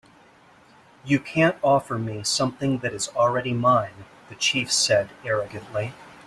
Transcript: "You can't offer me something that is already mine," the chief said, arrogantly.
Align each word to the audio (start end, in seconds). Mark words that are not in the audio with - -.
"You 1.05 1.19
can't 1.19 1.57
offer 1.63 1.99
me 1.99 2.23
something 2.23 2.79
that 2.79 2.91
is 2.91 3.09
already 3.09 3.53
mine," 3.53 4.05
the 4.29 4.35
chief 4.35 4.71
said, 4.73 5.11
arrogantly. 5.23 5.93